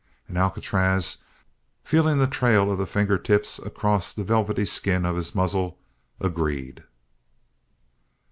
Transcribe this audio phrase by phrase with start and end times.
[0.27, 1.17] And Alcatraz,
[1.83, 5.77] feeling the trail of the finger tips across the velvet skin of his muzzle,
[6.19, 6.77] agreed.
[6.77, 6.87] THE END.